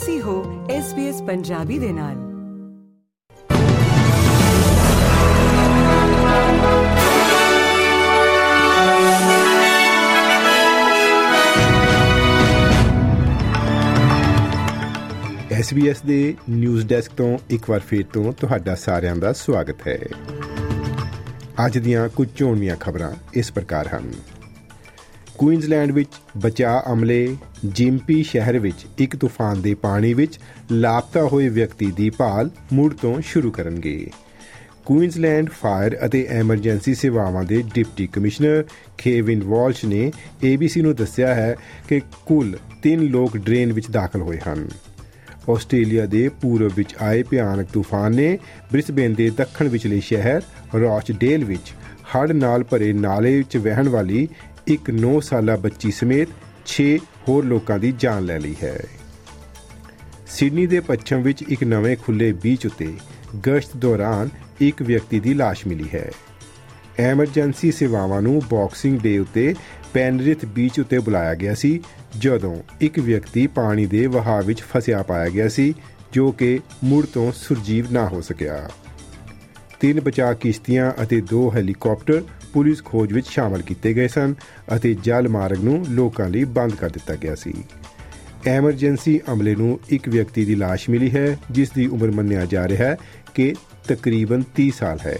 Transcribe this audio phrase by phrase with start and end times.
[0.00, 2.14] ਤੁਸੀਂ ਹੋ SBS ਪੰਜਾਬੀ ਦੇ ਨਾਲ।
[15.60, 19.98] SBS ਦੇ ਨਿਊਜ਼ ਡੈਸਕ ਤੋਂ ਇੱਕ ਵਾਰ ਫੇਰ ਤੋਂ ਤੁਹਾਡਾ ਸਾਰਿਆਂ ਦਾ ਸਵਾਗਤ ਹੈ।
[21.66, 24.10] ਅੱਜ ਦੀਆਂ ਕੁਝ ਚੋਣਵੀਆਂ ਖਬਰਾਂ ਇਸ ਪ੍ਰਕਾਰ ਹਨ।
[25.40, 30.38] ਕੁਈਨਜ਼ਲੈਂਡ ਵਿੱਚ ਬਚਾਅ ਅਮਲੇ, ਜਿੰਪੀ ਸ਼ਹਿਰ ਵਿੱਚ ਇੱਕ ਤੂਫਾਨ ਦੇ ਪਾਣੀ ਵਿੱਚ
[30.72, 34.10] ਲਾਪਤਾ ਹੋਏ ਵਿਅਕਤੀ ਦੀ ਭਾਲ ਮੁੜ ਤੋਂ ਸ਼ੁਰੂ ਕਰਨਗੇ।
[34.84, 38.64] ਕੁਈਨਜ਼ਲੈਂਡ ਫਾਇਰ ਅਤੇ ਐਮਰਜੈਂਸੀ ਸੇਵਾਵਾਂ ਦੇ ਡਿਪਟੀ ਕਮਿਸ਼ਨਰ
[38.98, 40.12] ਕੇਵਿਨ ਵਾਲਸ਼ ਨੇ
[40.52, 41.56] ABC ਨੂੰ ਦੱਸਿਆ ਹੈ
[41.88, 42.56] ਕਿ ਕੁੱਲ
[42.88, 44.68] 3 ਲੋਕ ਡਰੇਨ ਵਿੱਚ ਦਾਖਲ ਹੋਏ ਹਨ।
[45.50, 48.38] ਆਸਟ੍ਰੇਲੀਆ ਦੇ ਪੂਰਬ ਵਿੱਚ ਆਏ ਭਿਆਨਕ ਤੂਫਾਨ ਨੇ
[48.72, 50.42] ਬ੍ਰਿਸਬੇਨ ਦੇ ਦੱਖਣ ਵਿਚਲੇ ਸ਼ਹਿਰ
[50.80, 51.72] ਰੌਚਡੇਲ ਵਿੱਚ
[52.16, 54.28] ਹੜ੍ਹ ਨਾਲ ਭਰੇ ਨਾਲੇ ਵਿੱਚ ਵਹਿਣ ਵਾਲੀ
[54.70, 56.28] ਇੱਕ 9 ਸਾਲਾ ਬੱਚੀ ਸਮੇਤ
[56.66, 56.84] 6
[57.28, 58.80] ਹੋਰ ਲੋਕਾਂ ਦੀ ਜਾਨ ਲੈ ਲਈ ਹੈ।
[60.26, 62.92] ਸਿਡਨੀ ਦੇ ਪੱਛਮ ਵਿੱਚ ਇੱਕ ਨਵੇਂ ਖੁੱਲੇ ਬੀਚ ਉੱਤੇ
[63.48, 64.28] ਗਸ਼ਤ ਦੌਰਾਨ
[64.60, 66.10] ਇੱਕ ਵਿਅਕਤੀ ਦੀ ਲਾਸ਼ ਮਿਲੀ ਹੈ।
[66.98, 69.54] ਐਮਰਜੈਂਸੀ ਸੇਵਾਵਾਂ ਨੂੰ ਬਾਕਸਿੰਗ ਡੇ ਉੱਤੇ
[69.92, 71.80] ਪੈਨਰਿਥ ਬੀਚ ਉੱਤੇ ਬੁਲਾਇਆ ਗਿਆ ਸੀ,
[72.18, 75.74] ਜਦੋਂ ਇੱਕ ਵਿਅਕਤੀ ਪਾਣੀ ਦੇ ਵਹਾਅ ਵਿੱਚ ਫਸਿਆ ਪਾਇਆ ਗਿਆ ਸੀ,
[76.12, 78.70] ਜੋ ਕਿ ਮੁੜ ਤੋਂ ਸੁਰਜੀਵ ਨਾ ਹੋ ਸਕਿਆ।
[79.80, 84.34] ਤਿੰਨ ਬਚਾਅ ਕਿਸ਼ਤੀਆਂ ਅਤੇ ਦੋ ਹੈਲੀਕਾਪਟਰ ਪੁਲਿਸ ਖੋਜ ਵਿੱਚ ਸ਼ਾਮਲ ਕੀਤੇ ਗਏ ਸਨ
[84.76, 87.54] ਅਤੇ ਜਲ ਮਾਰਗ ਨੂੰ ਲੋਕਾਂ ਲਈ ਬੰਦ ਕਰ ਦਿੱਤਾ ਗਿਆ ਸੀ।
[88.46, 92.88] ਐਮਰਜੈਂਸੀ ਅਮਲੇ ਨੂੰ ਇੱਕ ਵਿਅਕਤੀ ਦੀ ਲਾਸ਼ ਮਿਲੀ ਹੈ, ਜਿਸ ਦੀ ਉਮਰ ਮੰਨਿਆ ਜਾ ਰਿਹਾ
[92.88, 92.96] ਹੈ
[93.34, 93.54] ਕਿ
[93.88, 95.18] ਤਕਰੀਬਨ 30 ਸਾਲ ਹੈ।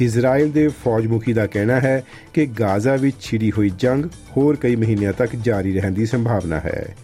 [0.00, 4.76] ਇਜ਼ਰਾਈਲ ਦੇ ਫੌਜ ਮੁਖੀ ਦਾ ਕਹਿਣਾ ਹੈ ਕਿ ਗਾਜ਼ਾ ਵਿੱਚ ਛਿੜੀ ਹੋਈ ਜੰਗ ਹੋਰ ਕਈ
[4.76, 6.96] ਮਹੀਨਿਆਂ ਤੱਕ ਜਾਰੀ ਰਹਿਣ ਦੀ ਸੰਭਾਵਨਾ ਹੈ।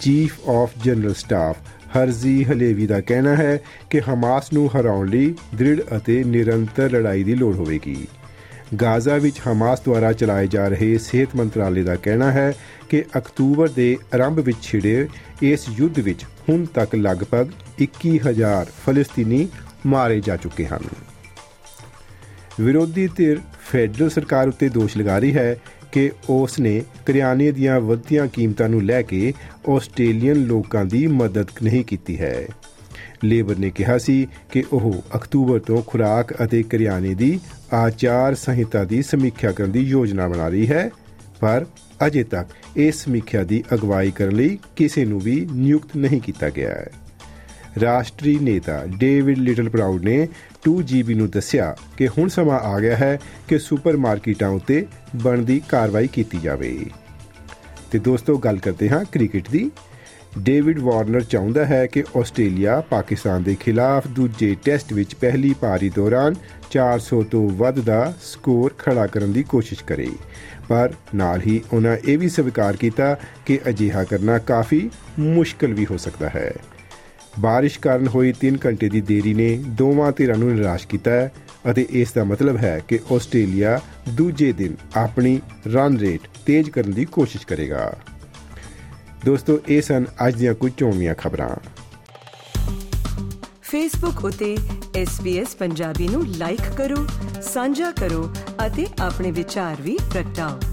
[0.00, 1.56] Chief of general staff
[1.96, 3.60] Herzi Halevi ਦਾ ਕਹਿਣਾ ਹੈ
[3.90, 8.06] ਕਿ ਹਮਾਸ ਨੂੰ ਹਰਾਉਣ ਲਈ ਦ੍ਰਿੜ ਅਤੇ ਨਿਰੰਤਰ ਲੜਾਈ ਦੀ ਲੋੜ ਹੋਵੇਗੀ।
[8.80, 12.52] ਗਾਜ਼ਾ ਵਿੱਚ ਹਮਾਸ ਦੁਆਰਾ ਚਲਾਏ ਜਾ ਰਹੇ ਸਿਹਤ ਮੰਤਰਾਲੇ ਦਾ ਕਹਿਣਾ ਹੈ
[12.88, 15.08] ਕਿ ਅਕਤੂਬਰ ਦੇ ਆਰੰਭ ਵਿੱਚ ਛਿੜੇ
[15.42, 17.48] ਇਸ ਯੁੱਧ ਵਿੱਚ ਹੁਣ ਤੱਕ ਲਗਭਗ
[17.80, 19.48] 21000 ਫਲਸਤੀਨੀ
[19.86, 20.80] ਮਾਰੇ ਜਾ ਚੁੱਕੇ ਹਨ।
[22.60, 23.40] ਵਿਰੋਧੀ ਧਿਰ
[23.70, 25.56] ਫੈਡਰਲ ਸਰਕਾਰ ਉੱਤੇ ਦੋਸ਼ ਲਗਾ ਰਹੀ ਹੈ
[25.92, 29.32] ਕਿ ਉਸ ਨੇ ਕਰਿਆਨੇ ਦੀਆਂ ਵਧਦੀਆਂ ਕੀਮਤਾਂ ਨੂੰ ਲੈ ਕੇ
[29.68, 32.46] ਆਸਟ੍ਰੇਲੀਅਨ ਲੋਕਾਂ ਦੀ ਮਦਦ ਨਹੀਂ ਕੀਤੀ ਹੈ।
[33.24, 37.40] ਲੇਬਰ ਨੇ ਕਿਹਾ ਸੀ ਕਿ ਉਹ ਅਕਤੂਬਰ ਤੋਂ ਖੁਰਾਕ ਅਤੇ ਕਰਿਆਨੇ ਦੀ
[37.72, 40.90] ਆਚਾਰ ਸੰਹਿਤਾ ਦੀ ਸਮੀਖਿਆ ਕਰਨ ਦੀ ਯੋਜਨਾ ਬਣਾ ਰਹੀ ਹੈ,
[41.40, 41.66] ਪਰ
[42.06, 46.70] ਅਜੇ ਤੱਕ ਇਸ ਸਮੀਖਿਆ ਦੀ ਅਗਵਾਈ ਕਰਨ ਲਈ ਕਿਸੇ ਨੂੰ ਵੀ ਨਿਯੁਕਤ ਨਹੀਂ ਕੀਤਾ ਗਿਆ
[46.70, 46.86] ਹੈ।
[47.80, 50.28] ਰਾਸ਼ਟਰੀ ਨੇਤਾ ਡੇਵਿਡ ਲਿਟਲ ਪ੍ਰਾਊਡ ਨੇ
[50.68, 56.38] 2GB ਨੂੰ ਦੱਸਿਆ ਕਿ ਹੁਣ ਸਮਾਂ ਆ ਗਿਆ ਹੈ ਕਿ ਸੁਪਰਮਾਰਕੀਟਾਂ ਉੱਤੇ ਬਣਦੀ ਕਾਰਵਾਈ ਕੀਤੀ
[56.38, 56.86] ਜਾਵੇ।
[57.90, 59.70] ਤੇ ਦੋਸਤੋ, ਗੱਲ ਕਰਦੇ ਹਾਂ ਕ੍ਰਿਕਟ ਦੀ।
[60.38, 66.34] ਡੇਵਿਡ ਵਾਰਨਰ ਚਾਹੁੰਦਾ ਹੈ ਕਿ ਆਸਟ੍ਰੇਲੀਆ ਪਾਕਿਸਤਾਨ ਦੇ ਖਿਲਾਫ ਦੂਜੇ ਟੈਸਟ ਵਿੱਚ ਪਹਿਲੀ ਪਾਰੀ ਦੌਰਾਨ
[66.70, 70.08] 400 ਤੋਂ ਵੱਧ ਦਾ ਸਕੋਰ ਖੜਾ ਕਰਨ ਦੀ ਕੋਸ਼ਿਸ਼ ਕਰੇ।
[70.68, 73.16] ਪਰ ਨਾਲ ਹੀ ਉਹਨਾਂ ਇਹ ਵੀ ਸਵੀਕਾਰ ਕੀਤਾ
[73.46, 76.52] ਕਿ ਅਜਿਹਾ ਕਰਨਾ ਕਾਫੀ ਮੁਸ਼ਕਲ ਵੀ ਹੋ ਸਕਦਾ ਹੈ।
[77.38, 81.32] ਬਾਰਿਸ਼ ਕਾਰਨ ਹੋਈ 3 ਘੰਟੇ ਦੀ ਦੇਰੀ ਨੇ ਦੋਵਾਂ ਧਿਰਾਂ ਨੂੰ ਨਿਰਾਸ਼ ਕੀਤਾ ਹੈ
[81.70, 87.04] ਅਤੇ ਇਸ ਦਾ ਮਤਲਬ ਹੈ ਕਿ ਆਸਟ੍ਰੇਲੀਆ ਦੂਜੇ ਦਿਨ ਆਪਣੀ ਰਨ ਰੇਟ ਤੇਜ਼ ਕਰਨ ਦੀ
[87.04, 87.92] ਕੋਸ਼ਿਸ਼ ਕਰੇਗਾ।
[89.24, 91.48] ਦੋਸਤੋ, ਇਹ ਸਨ ਅੱਜ ਦੀਆਂ ਕੁਝ ਚੋਣਵੀਆਂ ਖਬਰਾਂ।
[93.62, 94.56] ਫੇਸਬੁੱਕ ਉਤੇ
[95.02, 97.06] SBS ਪੰਜਾਬੀ ਨੂੰ ਲਾਈਕ ਕਰੋ,
[97.42, 98.30] ਸਾਂਝਾ ਕਰੋ
[98.66, 100.71] ਅਤੇ ਆਪਣੇ ਵਿਚਾਰ ਵੀ ਪ੍ਰਗਟਾਓ।